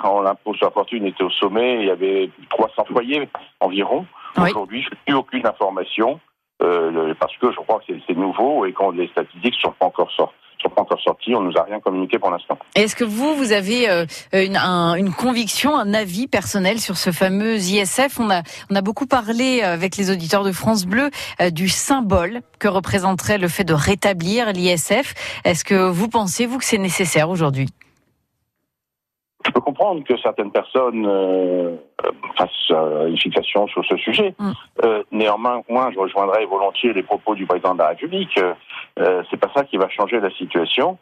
quand 0.00 0.20
l'impôt 0.20 0.54
sur 0.54 0.66
la 0.66 0.72
fortune 0.72 1.06
était 1.06 1.24
au 1.24 1.30
sommet, 1.30 1.80
il 1.80 1.86
y 1.86 1.90
avait 1.90 2.30
300 2.50 2.84
foyers 2.92 3.28
environ. 3.60 4.06
Aujourd'hui, 4.38 4.82
je 4.82 4.90
n'ai 4.90 4.96
plus 5.06 5.14
aucune 5.14 5.46
information 5.46 6.20
euh, 6.62 7.14
parce 7.18 7.36
que 7.36 7.50
je 7.50 7.56
crois 7.56 7.80
que 7.86 7.92
c'est 8.06 8.16
nouveau 8.16 8.66
et 8.66 8.72
quand 8.72 8.90
les 8.90 9.08
statistiques 9.08 9.54
ne 9.54 9.68
sont 9.68 9.74
pas 9.78 9.86
encore 9.86 10.10
sorties 10.12 10.34
sont 10.62 10.70
pas 10.70 10.82
encore. 10.82 10.96
On 11.28 11.40
nous 11.40 11.56
a 11.56 11.64
rien 11.64 11.80
communiqué 11.80 12.18
pour 12.18 12.30
l'instant. 12.30 12.58
Est-ce 12.74 12.94
que 12.94 13.04
vous, 13.04 13.34
vous 13.34 13.52
avez 13.52 13.88
euh, 13.88 14.06
une, 14.32 14.56
une, 14.56 15.12
conviction, 15.12 15.76
un 15.76 15.92
avis 15.92 16.28
personnel 16.28 16.78
sur 16.78 16.96
ce 16.96 17.10
fameux 17.10 17.56
ISF 17.56 18.20
On 18.20 18.30
a, 18.30 18.42
on 18.70 18.76
a 18.76 18.80
beaucoup 18.80 19.06
parlé 19.06 19.60
euh, 19.62 19.72
avec 19.72 19.96
les 19.96 20.10
auditeurs 20.10 20.44
de 20.44 20.52
France 20.52 20.86
Bleu 20.86 21.10
euh, 21.40 21.50
du 21.50 21.68
symbole 21.68 22.40
que 22.58 22.68
représenterait 22.68 23.38
le 23.38 23.48
fait 23.48 23.64
de 23.64 23.74
rétablir 23.74 24.52
l'ISF. 24.52 25.14
Est-ce 25.44 25.64
que 25.64 25.88
vous 25.88 26.08
pensez, 26.08 26.46
vous, 26.46 26.58
que 26.58 26.64
c'est 26.64 26.78
nécessaire 26.78 27.28
aujourd'hui? 27.28 27.68
Je 29.46 29.52
peux 29.52 29.60
comprendre 29.60 30.02
que 30.04 30.16
certaines 30.18 30.50
personnes 30.50 31.06
fasse 32.36 32.70
une 32.70 33.18
fixation 33.18 33.66
sur 33.68 33.84
ce 33.84 33.96
sujet. 33.96 34.34
Mm. 34.38 34.50
Euh, 34.84 35.02
néanmoins, 35.12 35.62
moi, 35.68 35.90
je 35.94 35.98
rejoindrai 35.98 36.44
volontiers 36.46 36.92
les 36.92 37.02
propos 37.02 37.34
du 37.34 37.46
président 37.46 37.74
de 37.74 37.78
la 37.78 37.88
République. 37.88 38.38
Euh, 38.98 39.22
c'est 39.30 39.36
pas 39.36 39.50
ça 39.54 39.64
qui 39.64 39.76
va 39.76 39.88
changer 39.88 40.20
la 40.20 40.30
situation 40.30 40.98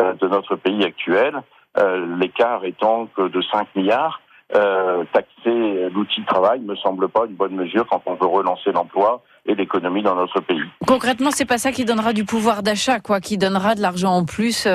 euh, 0.00 0.14
de 0.14 0.28
notre 0.28 0.56
pays 0.56 0.84
actuel. 0.84 1.42
Euh, 1.78 2.16
l'écart 2.18 2.64
étant 2.64 3.06
que 3.16 3.28
de 3.28 3.40
5 3.40 3.68
milliards, 3.76 4.20
euh, 4.54 5.04
taxer 5.12 5.88
l'outil 5.90 6.20
de 6.20 6.26
travail 6.26 6.60
me 6.60 6.76
semble 6.76 7.08
pas 7.08 7.24
une 7.26 7.34
bonne 7.34 7.54
mesure 7.54 7.86
quand 7.88 8.02
on 8.06 8.14
veut 8.14 8.26
relancer 8.26 8.72
l'emploi 8.72 9.22
et 9.46 9.54
l'économie 9.54 10.02
dans 10.02 10.14
notre 10.14 10.40
pays. 10.40 10.62
Concrètement, 10.86 11.30
c'est 11.30 11.44
pas 11.44 11.58
ça 11.58 11.72
qui 11.72 11.84
donnera 11.84 12.12
du 12.12 12.24
pouvoir 12.24 12.62
d'achat, 12.62 13.00
quoi, 13.00 13.20
qui 13.20 13.38
donnera 13.38 13.74
de 13.74 13.80
l'argent 13.80 14.12
en 14.12 14.24
plus 14.24 14.66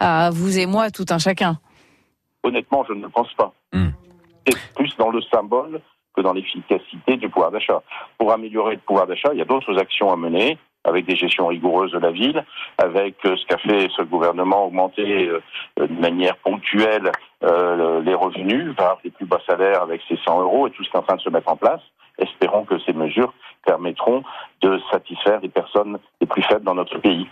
à 0.00 0.30
vous 0.30 0.58
et 0.58 0.66
moi, 0.66 0.90
tout 0.90 1.06
un 1.10 1.18
chacun. 1.18 1.58
Honnêtement, 2.44 2.84
je 2.88 2.92
ne 2.92 3.02
le 3.02 3.08
pense 3.08 3.32
pas. 3.34 3.52
Mm 3.72 3.88
c'est 4.46 4.74
plus 4.74 4.96
dans 4.96 5.10
le 5.10 5.22
symbole 5.22 5.80
que 6.14 6.20
dans 6.20 6.32
l'efficacité 6.32 7.16
du 7.16 7.28
pouvoir 7.28 7.50
d'achat. 7.50 7.82
Pour 8.18 8.32
améliorer 8.32 8.74
le 8.74 8.80
pouvoir 8.80 9.06
d'achat, 9.06 9.30
il 9.32 9.38
y 9.38 9.42
a 9.42 9.46
d'autres 9.46 9.78
actions 9.78 10.12
à 10.12 10.16
mener, 10.16 10.58
avec 10.84 11.06
des 11.06 11.16
gestions 11.16 11.46
rigoureuses 11.46 11.92
de 11.92 11.98
la 11.98 12.10
ville, 12.10 12.44
avec 12.78 13.16
euh, 13.24 13.36
ce 13.36 13.46
qu'a 13.46 13.58
fait 13.58 13.88
ce 13.96 14.02
gouvernement, 14.02 14.66
augmenter 14.66 15.28
euh, 15.28 15.40
de 15.78 16.00
manière 16.00 16.36
ponctuelle 16.36 17.10
euh, 17.42 18.00
les 18.02 18.14
revenus 18.14 18.76
par 18.76 18.98
les 19.02 19.10
plus 19.10 19.26
bas 19.26 19.40
salaires 19.46 19.82
avec 19.82 20.02
ces 20.08 20.16
100 20.24 20.42
euros 20.42 20.66
et 20.68 20.70
tout 20.70 20.84
ce 20.84 20.90
qui 20.90 20.96
est 20.96 21.00
en 21.00 21.02
train 21.02 21.16
de 21.16 21.22
se 21.22 21.30
mettre 21.30 21.48
en 21.48 21.56
place. 21.56 21.80
Espérons 22.18 22.64
que 22.64 22.78
ces 22.80 22.92
mesures 22.92 23.34
permettront 23.66 24.22
de 24.60 24.78
satisfaire 24.92 25.40
les 25.40 25.48
personnes 25.48 25.98
les 26.20 26.26
plus 26.26 26.42
faibles 26.42 26.64
dans 26.64 26.74
notre 26.74 26.98
pays. 26.98 27.26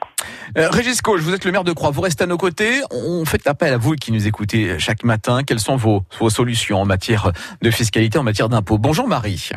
Euh, 0.58 0.68
Régis 0.70 1.00
Coche, 1.02 1.20
vous 1.20 1.34
êtes 1.34 1.44
le 1.44 1.52
maire 1.52 1.64
de 1.64 1.72
Croix, 1.72 1.90
vous 1.90 2.00
restez 2.00 2.24
à 2.24 2.26
nos 2.26 2.36
côtés. 2.36 2.82
On 2.90 3.24
fait 3.24 3.46
appel 3.46 3.72
à 3.72 3.78
vous 3.78 3.94
qui 3.94 4.12
nous 4.12 4.26
écoutez 4.26 4.78
chaque 4.78 5.04
matin. 5.04 5.42
Quelles 5.44 5.60
sont 5.60 5.76
vos, 5.76 6.02
vos 6.18 6.30
solutions 6.30 6.80
en 6.80 6.84
matière 6.84 7.32
de 7.60 7.70
fiscalité, 7.70 8.18
en 8.18 8.22
matière 8.22 8.48
d'impôts? 8.48 8.78
Bonjour 8.78 9.08
Marie. 9.08 9.50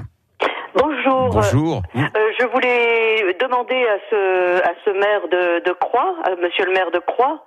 Bonjour. 0.77 1.29
Bonjour. 1.29 1.83
Euh, 1.95 2.01
je 2.39 2.45
voulais 2.51 3.04
demander 3.33 3.87
à 3.87 3.97
ce, 4.09 4.61
à 4.63 4.73
ce 4.83 4.89
maire 4.91 5.27
de, 5.27 5.59
de 5.63 5.71
Croix, 5.73 6.15
à 6.23 6.35
monsieur 6.35 6.65
le 6.65 6.71
maire 6.71 6.91
de 6.91 6.99
Croix, 6.99 7.43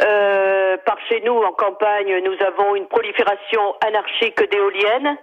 euh, 0.00 0.76
par 0.84 0.98
chez 1.08 1.20
nous 1.24 1.36
en 1.36 1.52
campagne, 1.52 2.20
nous 2.24 2.46
avons 2.46 2.74
une 2.74 2.86
prolifération 2.86 3.74
anarchique 3.86 4.38
d'éoliennes 4.50 5.16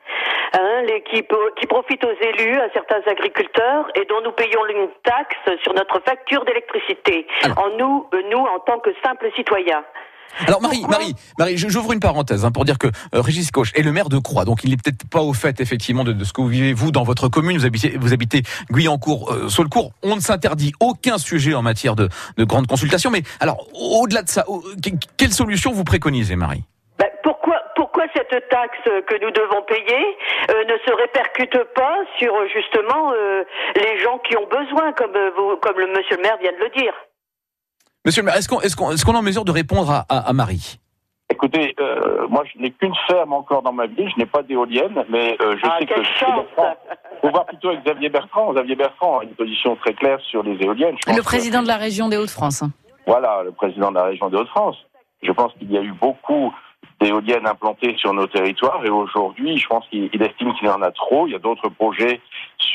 hein, 0.53 0.83
qui, 1.05 1.23
qui 1.57 1.67
profitent 1.67 2.05
aux 2.05 2.21
élus, 2.21 2.59
à 2.59 2.69
certains 2.73 3.01
agriculteurs, 3.05 3.89
et 3.95 4.05
dont 4.05 4.21
nous 4.21 4.31
payons 4.31 4.65
une 4.67 4.89
taxe 5.03 5.61
sur 5.63 5.73
notre 5.73 5.99
facture 6.01 6.43
d'électricité. 6.45 7.27
En 7.57 7.69
nous, 7.77 8.07
euh, 8.13 8.21
nous 8.29 8.39
en 8.39 8.59
tant 8.59 8.79
que 8.79 8.91
simples 9.03 9.29
citoyens. 9.35 9.83
Alors 10.47 10.61
Marie, 10.61 10.83
Marie, 10.89 11.15
Marie, 11.37 11.57
j'ouvre 11.57 11.93
une 11.93 11.99
parenthèse 11.99 12.43
hein, 12.43 12.51
pour 12.51 12.65
dire 12.65 12.77
que 12.77 12.87
euh, 12.87 13.21
Régis 13.21 13.51
Coche 13.51 13.71
est 13.75 13.83
le 13.83 13.91
maire 13.91 14.09
de 14.09 14.17
Croix, 14.17 14.45
donc 14.45 14.63
il 14.63 14.71
n'est 14.71 14.77
peut-être 14.77 15.07
pas 15.09 15.21
au 15.21 15.33
fait 15.33 15.61
effectivement 15.61 16.03
de, 16.03 16.23
ce 16.23 16.33
que 16.33 16.41
vous 16.41 16.47
vivez 16.47 16.73
vous 16.73 16.91
dans 16.91 17.03
votre 17.03 17.27
commune. 17.27 17.57
Vous 17.57 17.65
habitez, 17.65 17.95
vous 17.99 18.13
habitez 18.13 18.43
Guyancourt, 18.71 19.31
euh. 19.31 19.47
On 20.01 20.15
ne 20.15 20.21
s'interdit 20.21 20.73
aucun 20.79 21.17
sujet 21.17 21.53
en 21.53 21.61
matière 21.61 21.95
de, 21.95 22.09
de 22.37 22.43
grande 22.43 22.67
consultation. 22.67 23.11
Mais 23.11 23.23
alors, 23.39 23.67
au-delà 23.73 24.23
de 24.23 24.29
ça, 24.29 24.45
quelle 25.17 25.31
solution 25.31 25.71
vous 25.71 25.83
préconisez, 25.83 26.35
Marie? 26.35 26.63
Ben, 26.97 27.07
Pourquoi 27.23 27.59
pourquoi 27.75 28.05
cette 28.15 28.49
taxe 28.49 28.83
que 28.83 29.23
nous 29.23 29.31
devons 29.31 29.61
payer 29.63 30.17
euh, 30.49 30.63
ne 30.65 30.77
se 30.85 30.95
répercute 30.95 31.57
pas 31.75 31.95
sur 32.17 32.33
justement 32.53 33.13
les 33.75 33.99
gens 34.01 34.17
qui 34.19 34.35
ont 34.37 34.47
besoin, 34.47 34.93
comme 34.93 35.13
vous, 35.35 35.57
comme 35.57 35.79
le 35.79 35.87
monsieur 35.87 36.17
le 36.17 36.23
maire 36.23 36.37
vient 36.41 36.51
de 36.51 36.63
le 36.63 36.69
dire? 36.69 36.93
Monsieur 38.05 38.21
le 38.21 38.25
maire, 38.25 38.35
est-ce 38.35 38.49
qu'on 38.49 38.59
est, 38.59 38.65
est, 38.65 38.79
est, 38.95 39.09
est 39.09 39.15
en 39.15 39.21
mesure 39.21 39.45
de 39.45 39.51
répondre 39.51 39.89
à, 39.89 40.05
à, 40.09 40.29
à 40.29 40.33
Marie? 40.33 40.77
Écoutez, 41.29 41.73
euh, 41.79 42.27
moi 42.29 42.43
je 42.53 42.61
n'ai 42.61 42.71
qu'une 42.71 42.93
ferme 43.07 43.33
encore 43.33 43.61
dans 43.61 43.71
ma 43.71 43.87
vie, 43.87 44.09
je 44.09 44.19
n'ai 44.19 44.25
pas 44.25 44.43
d'éolienne, 44.43 45.05
mais 45.09 45.37
euh, 45.41 45.55
je 45.57 45.65
ah, 45.65 45.77
sais 45.79 45.85
que 45.85 46.03
chance. 46.03 46.45
faut 47.21 47.29
voir 47.29 47.45
plutôt 47.45 47.69
avec 47.69 47.83
Xavier 47.85 48.09
Bertrand. 48.09 48.53
Xavier 48.53 48.75
Bertrand 48.75 49.19
a 49.19 49.23
une 49.23 49.33
position 49.33 49.75
très 49.77 49.93
claire 49.93 50.19
sur 50.29 50.43
les 50.43 50.61
éoliennes. 50.61 50.95
le 51.07 51.21
président 51.21 51.63
de 51.63 51.67
la 51.67 51.77
région 51.77 52.09
des 52.09 52.17
Hauts-de-France. 52.17 52.63
Voilà, 53.07 53.41
le 53.43 53.51
président 53.51 53.89
de 53.89 53.95
la 53.95 54.03
région 54.03 54.29
des 54.29 54.37
Hauts-de-France. 54.37 54.77
Je 55.21 55.31
pense 55.31 55.53
qu'il 55.53 55.71
y 55.71 55.77
a 55.77 55.81
eu 55.81 55.93
beaucoup 55.93 56.53
d'éoliennes 56.99 57.47
implantées 57.47 57.95
sur 57.97 58.13
nos 58.13 58.27
territoires 58.27 58.85
et 58.85 58.89
aujourd'hui, 58.89 59.57
je 59.57 59.67
pense 59.67 59.85
qu'il 59.89 60.21
estime 60.21 60.53
qu'il 60.55 60.67
y 60.67 60.71
en 60.71 60.81
a 60.81 60.91
trop. 60.91 61.27
Il 61.27 61.31
y 61.31 61.35
a 61.35 61.39
d'autres 61.39 61.69
projets 61.69 62.19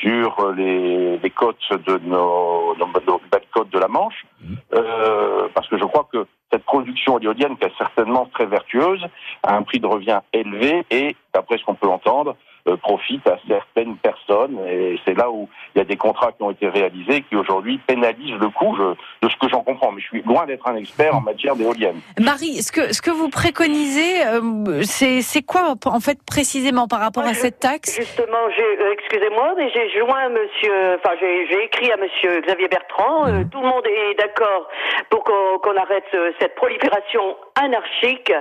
sur 0.00 0.52
les, 0.52 1.18
les 1.18 1.30
côtes 1.30 1.72
de 1.86 1.98
nos, 1.98 2.74
nos, 2.76 2.86
belles 3.30 3.48
côtes 3.52 3.70
de 3.70 3.78
la 3.78 3.88
Manche, 3.88 4.24
mmh. 4.40 4.54
euh, 4.74 5.48
parce 5.54 5.68
que 5.68 5.78
je 5.78 5.84
crois 5.84 6.08
que 6.12 6.26
cette 6.52 6.64
production 6.64 7.18
éolienne, 7.18 7.56
qui 7.56 7.64
est 7.64 7.76
certainement 7.76 8.26
très 8.26 8.46
vertueuse, 8.46 9.04
a 9.42 9.54
un 9.54 9.62
prix 9.62 9.80
de 9.80 9.86
revient 9.86 10.20
élevé 10.32 10.84
et, 10.90 11.16
d'après 11.34 11.58
ce 11.58 11.64
qu'on 11.64 11.74
peut 11.74 11.88
entendre, 11.88 12.36
profite 12.76 13.26
à 13.26 13.38
certaines 13.46 13.96
personnes. 13.96 14.58
Et 14.68 14.98
c'est 15.04 15.14
là 15.14 15.30
où 15.30 15.48
il 15.74 15.78
y 15.78 15.82
a 15.82 15.84
des 15.84 15.96
contrats 15.96 16.32
qui 16.32 16.42
ont 16.42 16.50
été 16.50 16.68
réalisés 16.68 17.22
qui 17.28 17.36
aujourd'hui 17.36 17.78
pénalisent 17.86 18.38
le 18.40 18.48
coût 18.48 18.76
de 18.76 19.28
ce 19.28 19.36
que 19.36 19.48
j'en 19.48 19.62
comprends. 19.62 19.92
Mais 19.92 20.00
je 20.00 20.06
suis 20.06 20.22
loin 20.22 20.46
d'être 20.46 20.66
un 20.66 20.76
expert 20.76 21.14
en 21.14 21.20
matière 21.20 21.56
d'éolienne. 21.56 22.00
Marie, 22.18 22.62
ce 22.62 22.72
que, 22.72 22.92
ce 22.92 23.02
que 23.02 23.10
vous 23.10 23.28
préconisez, 23.28 24.26
euh, 24.26 24.82
c'est 24.82 25.42
quoi 25.42 25.74
en 25.86 26.00
fait 26.00 26.18
précisément 26.24 26.88
par 26.88 27.00
rapport 27.00 27.24
à 27.24 27.34
cette 27.34 27.60
taxe? 27.60 27.96
Justement, 27.96 28.46
euh, 28.46 28.92
excusez-moi, 28.92 29.54
mais 29.56 29.70
j'ai 29.70 29.88
joint 29.98 30.28
Monsieur, 30.28 30.96
enfin 30.96 31.14
j'ai 31.20 31.64
écrit 31.64 31.90
à 31.92 31.96
Monsieur 31.96 32.40
Xavier 32.42 32.68
Bertrand. 32.68 33.26
Mmh. 33.26 33.50
tout 33.50 33.60
le 33.60 33.68
monde 33.68 33.86
est 33.86 34.14
d'accord 34.14 34.68
pour 35.10 35.24
qu'on 35.24 35.76
arrête 35.76 36.04
cette 36.40 36.54
prolifération 36.54 37.36
anarchique. 37.56 38.32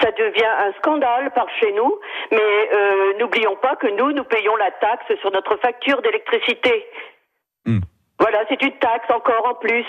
Ça 0.00 0.10
devient 0.12 0.44
un 0.44 0.72
scandale 0.78 1.30
par 1.34 1.46
chez 1.60 1.72
nous, 1.72 1.94
mais 2.30 2.70
n'oublions 3.18 3.56
pas 3.56 3.75
que 3.76 3.88
nous, 3.88 4.12
nous 4.12 4.24
payons 4.24 4.56
la 4.56 4.70
taxe 4.72 5.06
sur 5.20 5.30
notre 5.30 5.56
facture 5.58 6.00
d'électricité. 6.02 6.86
Hmm. 7.64 7.80
Voilà, 8.18 8.44
c'est 8.48 8.60
une 8.62 8.78
taxe 8.78 9.10
encore 9.10 9.46
en 9.46 9.54
plus. 9.54 9.86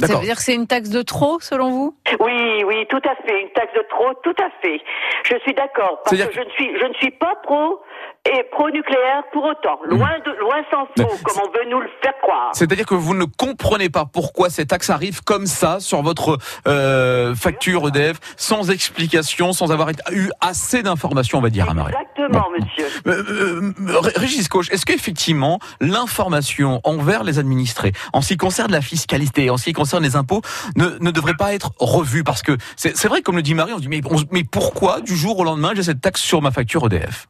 Ça 0.00 0.14
veut 0.14 0.24
dire 0.24 0.36
que 0.36 0.42
c'est 0.42 0.54
une 0.54 0.68
taxe 0.68 0.90
de 0.90 1.02
trop, 1.02 1.40
selon 1.40 1.70
vous? 1.70 1.96
Oui, 2.20 2.62
oui, 2.64 2.86
tout 2.88 3.02
à 3.04 3.16
fait. 3.16 3.40
Une 3.40 3.50
taxe 3.50 3.74
de 3.74 3.84
trop, 3.90 4.14
tout 4.22 4.34
à 4.40 4.48
fait. 4.62 4.80
Je 5.24 5.36
suis 5.40 5.54
d'accord. 5.54 6.00
Parce 6.04 6.16
que 6.16 6.32
je 6.32 6.40
ne 6.40 6.50
suis, 6.50 6.78
je 6.78 6.86
ne 6.86 6.94
suis 6.94 7.10
pas 7.10 7.34
pro 7.42 7.82
et 8.28 8.44
pro-nucléaire 8.50 9.22
pour 9.32 9.44
autant. 9.44 9.78
Hmm. 9.84 9.90
Loin, 9.90 10.10
de, 10.24 10.30
loin 10.40 10.56
s'en 10.70 10.86
faut, 10.96 11.16
comme 11.24 11.42
on 11.42 11.58
veut 11.58 11.70
nous 11.70 11.80
le 11.80 11.88
faire 12.02 12.14
croire. 12.22 12.50
C'est-à-dire 12.52 12.86
que 12.86 12.94
vous 12.94 13.14
ne 13.14 13.24
comprenez 13.24 13.88
pas 13.88 14.04
pourquoi 14.04 14.50
cette 14.50 14.68
taxe 14.68 14.90
arrive 14.90 15.22
comme 15.22 15.46
ça 15.46 15.80
sur 15.80 16.02
votre 16.02 16.38
euh, 16.66 17.34
facture 17.34 17.88
EDF, 17.88 18.18
sans 18.36 18.70
explication, 18.70 19.52
sans 19.52 19.72
avoir 19.72 19.90
eu 20.12 20.30
assez 20.40 20.82
d'informations, 20.82 21.38
on 21.38 21.42
va 21.42 21.50
dire, 21.50 21.68
à 21.70 21.74
Marie. 21.74 21.92
Exactement, 21.92 22.48
monsieur. 22.58 22.86
Euh, 23.06 23.72
euh, 23.80 24.00
Régis 24.16 24.48
Coche, 24.48 24.70
est-ce 24.70 24.84
qu'effectivement, 24.84 25.58
l'information 25.80 26.80
envers 26.84 27.24
les 27.24 27.38
administrés, 27.38 27.92
en 28.12 28.20
ce 28.20 28.28
qui 28.28 28.36
concerne 28.36 28.72
la 28.72 28.80
fiscalité, 28.80 29.50
en 29.50 29.56
ce 29.56 29.64
qui 29.64 29.72
concerne 29.72 30.02
les 30.02 30.16
impôts, 30.16 30.42
ne, 30.76 30.86
ne 31.00 31.10
devrait 31.10 31.36
pas 31.38 31.54
être 31.54 31.72
revue? 31.78 32.24
Parce 32.24 32.42
que 32.42 32.56
c'est 32.76 33.08
vrai, 33.08 33.22
comme 33.22 33.36
le 33.36 33.42
dit 33.42 33.54
Marie, 33.54 33.72
on 33.72 33.76
se 33.76 33.82
dit, 33.82 33.88
mais, 33.88 34.00
mais 34.30 34.44
pourquoi, 34.44 35.00
du 35.00 35.16
jour 35.16 35.38
au 35.38 35.44
lendemain, 35.44 35.72
j'ai 35.74 35.82
cette 35.82 36.00
taxe 36.00 36.20
sur 36.20 36.42
ma 36.42 36.50
facture 36.50 36.86
EDF 36.86 37.28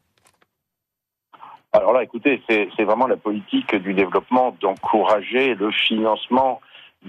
alors 1.71 1.93
là, 1.93 2.03
écoutez, 2.03 2.41
c'est 2.47 2.83
vraiment 2.83 3.07
la 3.07 3.17
politique 3.17 3.75
du 3.75 3.93
développement 3.93 4.55
d'encourager 4.59 5.53
le 5.55 5.71
financement 5.71 6.61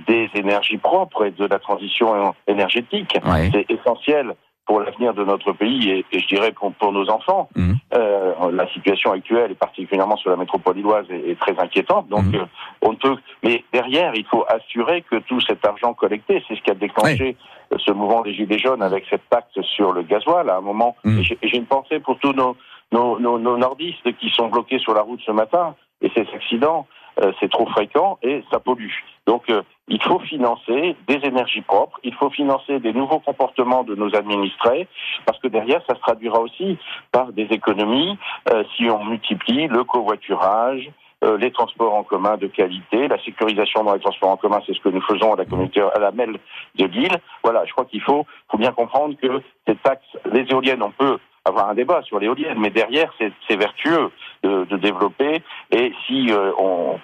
des 0.07 0.29
énergies 0.35 0.77
propres 0.77 1.25
et 1.25 1.31
de 1.31 1.47
la 1.47 1.59
transition 1.59 2.35
énergétique. 2.47 3.17
C'est 3.53 3.71
essentiel 3.71 4.35
pour 4.67 4.81
l'avenir 4.81 5.15
de 5.15 5.25
notre 5.25 5.53
pays 5.53 5.91
et, 5.91 6.05
je 6.13 6.27
dirais 6.29 6.53
pour, 6.53 6.73
pour 6.75 6.93
nos 6.93 7.09
enfants. 7.11 7.49
Mmh. 7.57 7.73
Euh, 7.95 8.53
la 8.53 8.69
situation 8.69 9.11
actuelle, 9.11 9.51
et 9.51 9.55
particulièrement 9.55 10.17
sur 10.17 10.31
la 10.31 10.37
métropole 10.37 10.77
lilloise, 10.77 11.07
est, 11.11 11.37
très 11.41 11.59
inquiétante. 11.59 12.09
Donc, 12.09 12.27
mmh. 12.27 12.37
euh, 12.37 12.45
on 12.83 12.95
peut. 12.95 13.17
Mais 13.43 13.65
derrière, 13.73 14.15
il 14.15 14.25
faut 14.27 14.45
assurer 14.49 15.03
que 15.03 15.17
tout 15.17 15.41
cet 15.41 15.67
argent 15.67 15.93
collecté, 15.93 16.45
c'est 16.47 16.55
ce 16.55 16.63
qui 16.63 16.71
a 16.71 16.75
déclenché 16.75 17.37
ce 17.77 17.91
mouvement 17.91 18.23
des 18.23 18.33
gilets 18.33 18.59
jaunes 18.59 18.83
avec 18.83 19.07
cette 19.11 19.29
taxe 19.29 19.61
sur 19.75 19.93
le 19.93 20.03
gasoil. 20.03 20.49
À 20.49 20.59
un 20.59 20.61
moment, 20.61 20.95
mmh. 21.03 21.21
j'ai 21.23 21.57
une 21.57 21.67
pensée 21.67 21.99
pour 21.99 22.17
tous 22.19 22.33
nos 22.33 22.57
nos, 22.93 23.19
nos, 23.19 23.39
nos, 23.39 23.57
nordistes 23.57 24.17
qui 24.19 24.31
sont 24.31 24.49
bloqués 24.49 24.79
sur 24.79 24.95
la 24.95 25.03
route 25.03 25.21
ce 25.25 25.33
matin. 25.33 25.75
Et 26.03 26.11
ces 26.15 26.27
accidents, 26.35 26.87
euh, 27.23 27.33
c'est 27.41 27.51
trop 27.51 27.67
fréquent 27.67 28.19
et 28.23 28.43
ça 28.51 28.61
pollue. 28.61 28.91
Donc 29.27 29.51
euh, 29.51 29.63
il 29.89 30.03
faut 30.03 30.19
financer 30.21 30.97
des 31.07 31.21
énergies 31.25 31.61
propres, 31.61 31.99
il 32.03 32.15
faut 32.15 32.31
financer 32.31 32.79
des 32.81 32.93
nouveaux 32.93 33.19
comportements 33.19 33.83
de 33.83 33.95
nos 33.95 34.15
administrés, 34.15 34.89
parce 35.27 35.39
que 35.41 35.49
derrière, 35.49 35.83
ça 35.87 35.95
se 35.95 36.01
traduira 36.01 36.41
aussi 36.41 36.79
par 37.13 37.33
des 37.33 37.49
économies 37.51 38.17
euh, 38.51 38.65
si 38.77 38.89
on 38.89 39.05
multiplie 39.05 39.67
le 39.67 39.85
covoiturage, 39.85 40.91
les 41.39 41.51
transports 41.51 41.93
en 41.93 42.03
commun 42.03 42.39
de 42.39 42.47
qualité, 42.47 43.07
la 43.07 43.23
sécurisation 43.23 43.85
dans 43.85 43.93
les 43.93 44.01
transports 44.01 44.31
en 44.31 44.39
commun, 44.39 44.61
c'est 44.67 44.73
ce 44.73 44.81
que 44.81 44.89
nous 44.89 45.03
faisons 45.03 45.35
à 45.35 45.37
la 45.37 45.45
communauté, 45.45 45.83
à 45.83 45.99
la 45.99 46.13
MEL 46.13 46.39
de 46.77 46.87
Lille. 46.87 47.15
Voilà, 47.45 47.67
je 47.67 47.73
crois 47.73 47.85
qu'il 47.85 48.01
faut, 48.01 48.25
faut 48.51 48.57
bien 48.57 48.73
comprendre 48.73 49.15
que 49.21 49.43
ces 49.69 49.77
taxes, 49.77 50.17
les 50.33 50.47
éoliennes, 50.51 50.83
on 50.83 50.93
peut 50.93 51.19
avoir 51.45 51.69
un 51.69 51.75
débat 51.75 52.03
sur 52.03 52.19
l'éolienne, 52.19 52.59
mais 52.59 52.71
derrière, 52.71 53.13
c'est 53.19 53.57
vertueux 53.57 54.11
de, 54.43 54.65
de, 54.65 54.77
développer. 54.77 55.43
Et 55.71 55.93
si 56.07 56.31
euh, 56.31 56.53
on, 56.59 56.99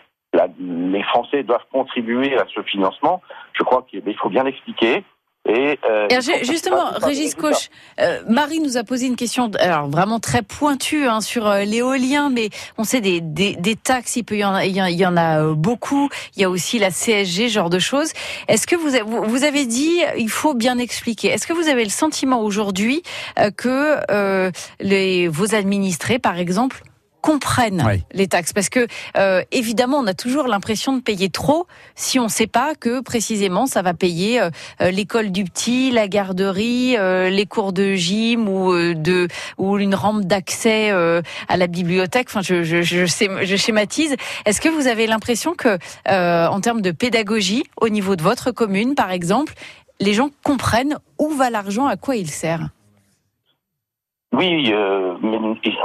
les 0.59 1.03
Français 1.05 1.43
doivent 1.43 1.67
contribuer 1.73 2.37
à 2.37 2.45
ce 2.55 2.63
financement, 2.63 3.23
je 3.53 3.63
crois 3.63 3.87
qu'il 3.89 4.17
faut 4.17 4.29
bien 4.29 4.45
l'expliquer. 4.45 5.05
Et, 5.49 5.79
euh, 5.89 6.09
justement, 6.43 6.91
Régis 7.01 7.35
Coche, 7.35 7.71
euh, 8.01 8.21
Marie 8.29 8.61
nous 8.61 8.77
a 8.77 8.85
posé 8.85 9.07
une 9.07 9.17
question, 9.17 9.51
alors 9.61 9.89
vraiment 9.89 10.19
très 10.19 10.43
pointue 10.43 11.07
hein, 11.07 11.21
sur 11.21 11.47
euh, 11.47 11.63
l'éolien, 11.63 12.31
mais 12.31 12.51
on 12.79 12.85
sait 12.85 13.01
des, 13.01 13.21
des, 13.21 13.55
des, 13.55 13.77
taxes, 13.77 14.17
il 14.17 14.25
peut 14.25 14.37
y 14.37 14.45
en, 14.45 14.59
il 14.59 14.75
y 14.75 15.07
en 15.07 15.17
a 15.17 15.53
beaucoup. 15.55 16.09
Il 16.37 16.43
y 16.43 16.45
a 16.45 16.51
aussi 16.51 16.79
la 16.79 16.91
CSG, 16.91 17.49
genre 17.49 17.71
de 17.71 17.79
choses. 17.79 18.13
Est-ce 18.49 18.67
que 18.67 18.75
vous, 18.75 18.91
vous 19.29 19.45
avez 19.45 19.67
dit, 19.67 20.01
il 20.19 20.31
faut 20.31 20.55
bien 20.55 20.79
expliquer. 20.79 21.29
Est-ce 21.29 21.47
que 21.47 21.53
vous 21.53 21.69
avez 21.69 21.85
le 21.85 21.91
sentiment 21.91 22.43
aujourd'hui 22.43 23.03
que 23.57 24.51
les, 24.81 25.29
vos 25.29 25.55
administrés, 25.55 26.19
par 26.19 26.39
exemple, 26.39 26.83
comprennent 27.27 27.85
les 28.13 28.29
taxes 28.29 28.53
parce 28.53 28.69
que 28.69 28.87
euh, 29.17 29.43
évidemment 29.51 29.99
on 29.99 30.07
a 30.07 30.15
toujours 30.15 30.47
l'impression 30.47 30.97
de 30.97 31.03
payer 31.03 31.29
trop 31.29 31.67
si 31.97 32.21
on 32.21 32.25
ne 32.25 32.29
sait 32.29 32.47
pas 32.47 32.77
que 32.77 33.01
précisément 33.01 33.67
ça 33.67 33.83
va 33.83 33.95
payer 33.95 34.41
euh, 34.41 34.51
euh, 34.81 34.93
l'école 34.93 35.33
du 35.33 35.43
petit, 35.43 35.91
la 35.91 36.07
garderie, 36.07 36.97
les 36.97 37.47
cours 37.47 37.73
de 37.73 37.95
gym 37.95 38.49
ou 38.49 38.73
de 38.95 39.27
ou 39.59 39.77
une 39.77 39.97
rampe 39.97 40.23
d'accès 40.23 40.91
à 40.91 41.57
la 41.57 41.67
bibliothèque. 41.67 42.29
Enfin, 42.31 42.43
je, 42.43 42.63
je, 42.63 42.83
je, 42.83 43.07
je 43.07 43.57
schématise. 43.57 44.15
Est-ce 44.45 44.61
que 44.61 44.69
vous 44.69 44.87
avez 44.87 45.09
l'impression 45.09 45.55
que 45.55 45.79
en 46.07 46.61
termes 46.61 46.81
de 46.81 46.93
pédagogie 46.93 47.65
au 47.81 47.89
niveau 47.89 48.15
de 48.15 48.23
votre 48.23 48.53
commune, 48.53 48.95
par 48.95 49.11
exemple, 49.11 49.55
les 50.01 50.15
gens 50.15 50.31
comprennent 50.45 50.99
où 51.19 51.31
va 51.31 51.51
l'argent, 51.51 51.87
à 51.87 51.97
quoi 51.97 52.17
il 52.17 52.31
sert? 52.31 52.69
Oui, 54.37 54.71
euh, 54.71 55.17
mais 55.23 55.39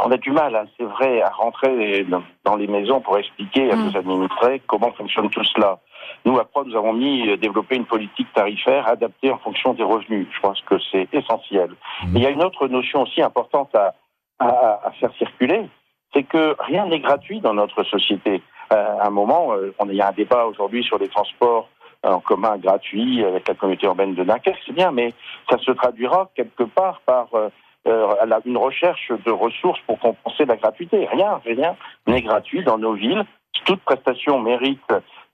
on 0.03 0.11
a 0.11 0.17
du 0.17 0.31
mal, 0.31 0.55
hein, 0.55 0.65
c'est 0.77 0.83
vrai, 0.83 1.21
à 1.21 1.29
rentrer 1.29 2.05
dans 2.43 2.55
les 2.57 2.67
maisons 2.67 2.99
pour 2.99 3.17
expliquer 3.17 3.71
à 3.71 3.75
nos 3.77 3.91
mm. 3.91 3.95
administrés 3.95 4.61
comment 4.67 4.91
fonctionne 4.91 5.29
tout 5.29 5.43
cela. 5.45 5.79
Nous, 6.25 6.37
à 6.37 6.43
Croix, 6.43 6.65
nous 6.65 6.75
avons 6.75 6.91
mis 6.91 7.29
euh, 7.29 7.37
développer 7.37 7.77
une 7.77 7.85
politique 7.85 8.27
tarifaire 8.33 8.87
adaptée 8.89 9.31
en 9.31 9.37
fonction 9.37 9.73
des 9.73 9.83
revenus. 9.83 10.27
Je 10.35 10.39
pense 10.41 10.59
que 10.61 10.75
c'est 10.91 11.07
essentiel. 11.13 11.69
Mm. 12.03 12.15
il 12.17 12.21
y 12.21 12.25
a 12.25 12.29
une 12.29 12.43
autre 12.43 12.67
notion 12.67 13.03
aussi 13.03 13.21
importante 13.21 13.73
à, 13.73 13.93
à, 14.39 14.81
à 14.83 14.91
faire 14.99 15.13
circuler, 15.17 15.69
c'est 16.13 16.23
que 16.23 16.57
rien 16.59 16.85
n'est 16.87 16.99
gratuit 16.99 17.39
dans 17.39 17.53
notre 17.53 17.83
société. 17.83 18.41
Euh, 18.73 18.97
à 18.99 19.07
un 19.07 19.11
moment, 19.11 19.53
on, 19.79 19.89
il 19.89 19.95
y 19.95 20.01
a 20.01 20.09
un 20.09 20.13
débat 20.13 20.45
aujourd'hui 20.45 20.83
sur 20.83 20.97
les 20.97 21.07
transports 21.07 21.69
en 22.03 22.19
commun 22.19 22.57
gratuits 22.57 23.23
avec 23.23 23.47
la 23.47 23.53
communauté 23.53 23.85
urbaine 23.85 24.15
de 24.15 24.23
Dunkerque, 24.23 24.59
c'est 24.65 24.73
bien, 24.73 24.91
mais 24.91 25.13
ça 25.49 25.57
se 25.59 25.71
traduira 25.71 26.31
quelque 26.35 26.63
part 26.63 26.99
par 27.05 27.27
a 27.35 27.49
une 27.85 28.57
recherche 28.57 29.11
de 29.25 29.31
ressources 29.31 29.79
pour 29.87 29.99
compenser 29.99 30.45
la 30.45 30.55
gratuité. 30.55 31.07
Rien, 31.11 31.41
rien 31.45 31.75
n'est 32.07 32.21
gratuit 32.21 32.63
dans 32.63 32.77
nos 32.77 32.93
villes. 32.93 33.23
Toute 33.65 33.81
prestation 33.81 34.39
mérite 34.39 34.79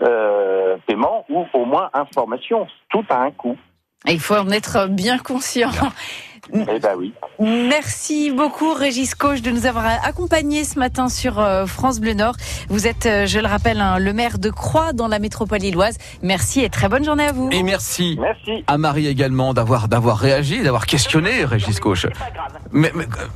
euh, 0.01 0.77
paiement 0.85 1.25
ou 1.29 1.45
au 1.53 1.65
moins 1.65 1.89
information. 1.93 2.67
Tout 2.89 3.05
a 3.09 3.21
un 3.21 3.31
coût. 3.31 3.57
Il 4.05 4.19
faut 4.19 4.35
en 4.35 4.49
être 4.49 4.87
bien 4.87 5.17
conscient. 5.17 5.71
Eh 6.53 6.79
ben 6.79 6.95
oui. 6.97 7.13
Merci 7.39 8.31
beaucoup 8.31 8.73
Régis 8.73 9.15
Coche 9.15 9.41
de 9.41 9.51
nous 9.51 9.65
avoir 9.65 9.85
accompagnés 10.03 10.63
ce 10.63 10.79
matin 10.79 11.09
sur 11.09 11.39
euh, 11.39 11.65
France 11.65 11.99
Bleu 11.99 12.13
Nord. 12.13 12.35
Vous 12.69 12.87
êtes, 12.87 13.05
euh, 13.05 13.25
je 13.25 13.39
le 13.39 13.47
rappelle, 13.47 13.83
le 13.99 14.13
maire 14.13 14.39
de 14.39 14.49
Croix 14.49 14.93
dans 14.93 15.07
la 15.07 15.19
métropole 15.19 15.59
lilloise. 15.59 15.97
Merci 16.21 16.61
et 16.61 16.69
très 16.69 16.89
bonne 16.89 17.03
journée 17.03 17.25
à 17.25 17.31
vous. 17.31 17.49
Et 17.51 17.63
merci, 17.63 18.17
merci. 18.19 18.63
à 18.67 18.77
Marie 18.77 19.07
également 19.07 19.53
d'avoir 19.53 19.87
d'avoir 19.87 20.17
réagi, 20.17 20.63
d'avoir 20.63 20.85
questionné 20.85 21.45
Régis 21.45 21.79
Coche. 21.79 22.07
Mais, 22.71 22.91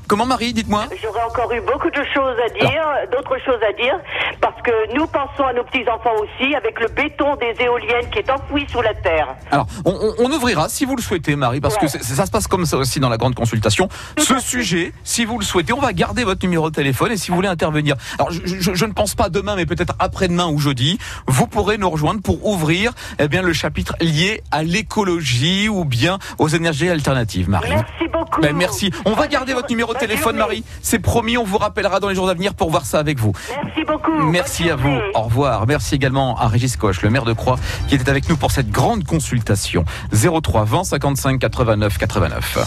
comment 0.08 0.26
Marie, 0.26 0.54
dites-moi? 0.54 0.86
J'aurais 1.02 1.24
encore 1.24 1.52
eu 1.52 1.62
beaucoup 1.62 1.90
de 1.90 2.04
choses 2.14 2.36
à 2.46 2.50
dire, 2.50 2.84
d'autres 3.12 3.38
choses 3.46 3.62
à 3.68 3.74
dire, 3.74 4.00
parce 4.42 4.62
que 4.62 4.96
nous 4.96 5.08
pensons 5.08 5.44
à 5.44 5.54
nos 5.54 5.64
petits 5.64 5.88
enfants 5.90 6.16
aussi, 6.22 6.54
avec 6.56 6.80
le 6.80 6.88
béton 6.88 7.36
des 7.36 7.56
éoliennes 7.64 8.10
qui 8.12 8.20
est 8.20 8.30
enfoui 8.30 8.66
sous 8.70 8.82
la 8.82 8.94
terre. 8.94 9.36
Alors, 9.52 9.68
on, 9.86 10.32
ouvrira 10.32 10.70
si 10.70 10.86
vous 10.86 10.96
le 10.96 11.02
souhaitez, 11.02 11.36
Marie, 11.36 11.62
parce 11.62 11.78
que 11.78 11.88
ça 11.88 12.26
se 12.26 12.32
passe 12.32 12.48
comme 12.48 12.66
ça 12.66 12.78
aussi 12.78 13.01
dans 13.02 13.10
la 13.10 13.18
grande 13.18 13.36
consultation. 13.36 13.90
Ce 14.18 14.40
sujet, 14.40 14.94
si 15.04 15.26
vous 15.26 15.38
le 15.40 15.46
souhaitez, 15.46 15.74
on 15.74 15.80
va 15.80 15.94
garder 15.94 16.24
votre 16.24 16.46
numéro 16.46 16.70
de 16.70 16.76
téléphone 16.76 17.12
et 17.12 17.18
si 17.18 17.30
vous 17.30 17.36
voulez 17.36 17.48
intervenir. 17.48 17.96
Alors, 18.18 18.32
je, 18.32 18.86
ne 18.86 18.94
pense 18.94 19.16
pas 19.16 19.30
demain, 19.30 19.56
mais 19.56 19.66
peut-être 19.66 19.94
après-demain 20.00 20.48
ou 20.48 20.60
jeudi, 20.60 20.98
vous 21.28 21.48
pourrez 21.48 21.78
nous 21.78 21.90
rejoindre 21.90 22.22
pour 22.22 22.46
ouvrir 22.46 22.94
eh 23.20 23.28
bien 23.28 23.42
le 23.42 23.54
chapitre 23.54 23.96
lié 24.00 24.42
à 24.52 24.64
l'écologie 24.64 25.70
ou 25.70 25.86
bien 25.86 26.20
aux 26.38 26.48
énergies 26.48 26.90
alternatives, 26.90 27.50
Marie. 27.50 27.70
Merci 27.70 28.08
beaucoup. 28.12 28.42
Ben, 28.42 28.56
merci. 28.56 28.92
On 29.06 29.14
va 29.14 29.28
garder 29.28 29.54
votre 29.54 29.70
numéro 29.70 29.94
de 29.94 30.00
téléphone, 30.00 30.38
Marie. 30.38 30.64
C'est 30.82 31.00
promis, 31.00 31.38
on 31.38 31.44
vous 31.44 31.58
rappellera 31.58 32.00
dans 32.00 32.10
les 32.10 32.16
jours 32.16 32.30
à 32.30 32.34
venir 32.34 32.54
pour 32.54 32.72
voir 32.72 32.86
ça 32.86 33.00
avec 33.00 33.20
vous. 33.20 33.34
Merci 33.64 33.84
beaucoup. 33.86 34.24
Merci 34.24 34.70
à 34.70 34.76
vous. 34.76 34.98
Au 35.16 35.22
revoir. 35.22 35.68
Merci 35.68 35.96
également 35.96 36.38
à 36.38 36.48
Régis 36.48 36.76
Coche, 36.78 37.02
le 37.02 37.10
maire 37.10 37.26
de 37.26 37.34
Croix, 37.34 37.58
qui 37.88 37.96
était 37.96 38.10
avec 38.10 38.30
nous 38.30 38.38
pour 38.38 38.52
cette 38.52 38.70
grande 38.70 39.04
consultation. 39.04 39.86
03 40.14 40.66
20 40.66 40.84
55 40.84 41.40
89 41.40 41.98
89. 41.98 42.58